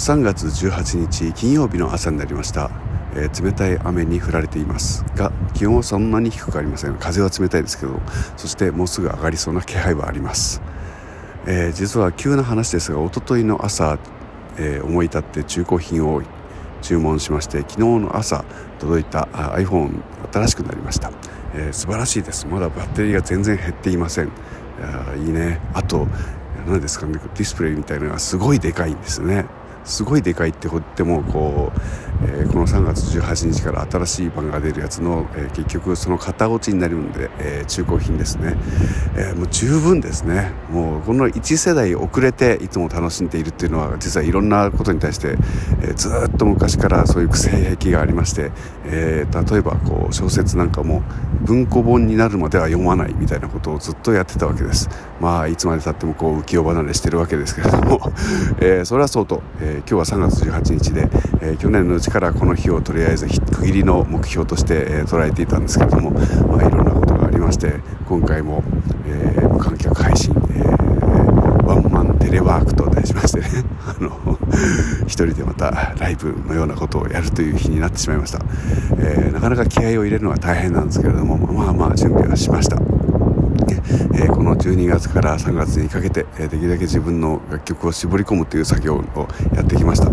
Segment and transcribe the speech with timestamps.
[0.00, 2.70] 3月18日金曜日の朝になりました、
[3.14, 5.04] えー、冷たい雨に降られています。
[5.14, 6.94] が気温はそんなに低くありません。
[6.94, 8.00] 風は冷たいですけど
[8.38, 10.62] そしてもうすぐ上がりそうな気配はあります、
[11.46, 13.98] えー、実は急な話ですがおとといの朝、
[14.56, 16.22] えー、思い立って中古品を
[16.80, 18.42] 注文しまして昨日の朝
[18.78, 20.00] 届いた iPhone
[20.32, 21.12] 新しくなりました、
[21.54, 22.46] えー、素晴らしいです。
[22.46, 24.32] まだバッテリーが全然減っていません。
[25.18, 25.60] いいね。
[25.74, 26.08] あと
[26.66, 29.44] 何ですかねディスプレイみたいなのがすごいでかいんですね。
[29.90, 31.80] すごいでかいって言ってもこう、
[32.24, 38.56] えー、この3月18日から新しい版が出るやつの、えー、結局その型落ちになるんで、えー、中古品ですね、
[39.16, 40.52] えもう十分ですね。
[40.70, 45.36] もうこの1世代遅れていつも楽しんでいるっていうのは実はいろんなことに対して、
[45.82, 48.50] えずっと昔からそういう性癖がありまして、
[48.84, 51.02] え例えばこう小説なんかも
[51.42, 54.88] 文庫本になるまでは読まないみたいなことをずっとやってたわけです。
[55.20, 58.00] まあいつまでたってもこう浮世離れしてるわけですけれども、
[58.60, 61.08] えそれはそうと、え今日は3月18日で、
[61.42, 67.74] え、去年のうちからこの日をとりあえず区切りの目標として、え、捉えていたんですけれども、まあ、いろんなことがありまして
[68.06, 68.62] 今回も、
[69.06, 74.38] えー、無観客配信、えー、ワンマンテレワークと題しましてね あの
[75.06, 78.40] 一人でまたライブのようなことをやるという日になってしまいました、
[78.98, 83.09] えー、なかなか気合を入れるのは大変なんですけれどもまあまあ準備はしました。
[84.14, 90.10] え、この12月から3月にかけて、え、できるだけ自分の楽曲を絞り込むという作業をやってきました、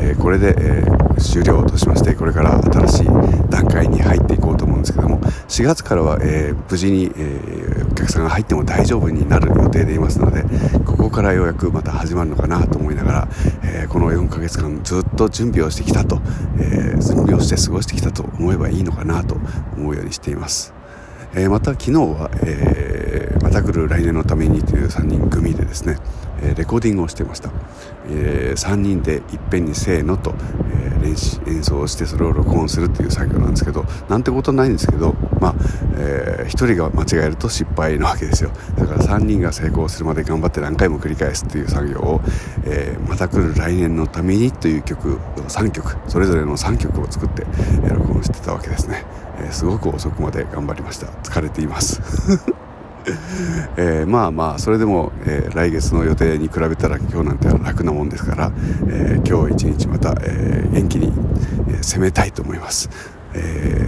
[0.00, 0.84] え、これで、え
[1.20, 3.06] 終了としましてこれから新しい
[3.50, 10.44] 段階に入っていこうと思うんですけども4月からは、え無事に、えお客さんが入っても大丈夫になる予定でいますので
[10.84, 13.28] ここからようやくまた始まるのかなと思いながら、
[13.62, 16.20] えこの4ヶ月間ずっと準備をしてきたと、
[16.58, 19.36] え準備をして過ごしてきたと思えばいいのかなと
[19.76, 20.79] 思うようにしています。
[21.32, 25.96] えー、また昨日は、えー、また来る来年のためにという3人組でですね、
[26.42, 27.50] え、レコーディングをしてました、
[28.08, 30.34] えー、3人でいっぺんにせーのと、
[30.72, 35.54] えー、練習演奏をしてそれを録音するという作業なんですけどなんてことないんですけど、まあ
[35.96, 38.50] えー、1人が間違えると失敗なわけですよ。
[38.76, 42.20] だから3人が成功するまで頑張って何回も繰り返すという作業を、
[42.64, 45.18] え、また来る来年のためにという曲を
[45.48, 47.44] 3曲それぞれの3曲を作って、
[47.88, 49.04] 録音してたわけですね、
[49.38, 51.06] え、すごく遅くまで頑張りました。
[51.22, 52.00] 疲れています。
[53.76, 58.52] えー、まあまあそれでも、えー、来月の予定に比べたら今日なんて楽なもんですから、
[58.88, 61.12] えー、今日一日また、え元気に、
[61.68, 62.90] え攻めたいと思います。
[63.34, 63.86] え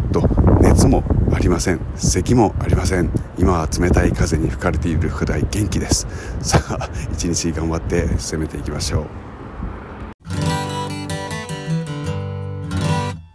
[0.00, 0.28] っと
[0.60, 1.80] 熱もありません。
[1.96, 3.10] 咳もありません。
[3.38, 6.06] 今は冷たい風に吹かれているくらい元気です。
[6.40, 9.27] さあ一日頑張って攻めていきましょう。